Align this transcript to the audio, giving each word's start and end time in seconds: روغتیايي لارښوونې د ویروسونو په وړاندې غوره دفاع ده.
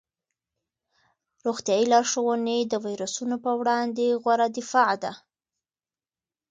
روغتیايي 1.45 1.85
لارښوونې 1.91 2.57
د 2.61 2.73
ویروسونو 2.85 3.35
په 3.43 3.51
وړاندې 3.59 4.05
غوره 4.21 4.47
دفاع 4.57 4.91
ده. 5.03 5.13